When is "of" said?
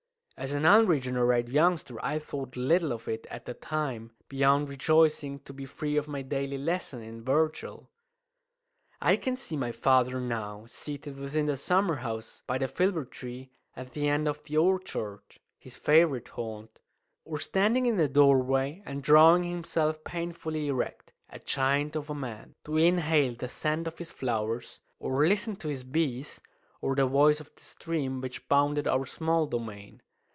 2.93-3.07, 5.97-6.07, 14.27-14.43, 21.95-22.09, 23.87-23.99, 27.39-27.51